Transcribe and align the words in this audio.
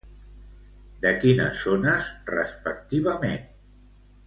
De 1.03 1.11
quines 1.25 1.59
zones, 1.67 2.09
respectivament? 2.33 3.45